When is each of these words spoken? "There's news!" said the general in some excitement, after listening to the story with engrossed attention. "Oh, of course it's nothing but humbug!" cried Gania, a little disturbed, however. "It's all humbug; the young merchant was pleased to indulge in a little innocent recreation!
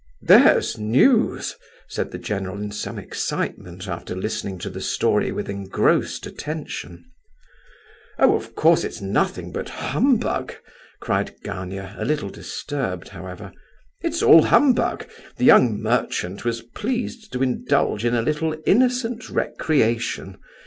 "There's 0.23 0.79
news!" 0.79 1.57
said 1.87 2.09
the 2.09 2.17
general 2.17 2.57
in 2.59 2.71
some 2.71 2.97
excitement, 2.97 3.87
after 3.87 4.15
listening 4.15 4.57
to 4.61 4.69
the 4.71 4.81
story 4.81 5.31
with 5.31 5.47
engrossed 5.47 6.25
attention. 6.25 7.05
"Oh, 8.17 8.35
of 8.35 8.55
course 8.55 8.83
it's 8.83 8.99
nothing 8.99 9.51
but 9.51 9.69
humbug!" 9.69 10.55
cried 10.99 11.35
Gania, 11.43 11.93
a 11.99 12.03
little 12.05 12.29
disturbed, 12.31 13.09
however. 13.09 13.53
"It's 14.01 14.23
all 14.23 14.41
humbug; 14.45 15.07
the 15.37 15.45
young 15.45 15.79
merchant 15.79 16.45
was 16.45 16.63
pleased 16.63 17.31
to 17.33 17.43
indulge 17.43 18.03
in 18.03 18.15
a 18.15 18.23
little 18.23 18.57
innocent 18.65 19.29
recreation! 19.29 20.39